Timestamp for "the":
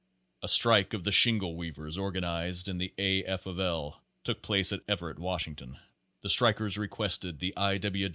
1.03-1.11, 2.79-2.91, 6.21-6.29, 7.37-7.55